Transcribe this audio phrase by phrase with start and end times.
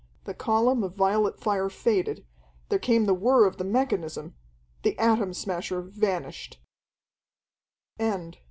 [0.23, 2.25] The column of violet fire faded,
[2.69, 4.33] there came the whir of the mechanism
[4.81, 6.59] the Atom Smasher vanished....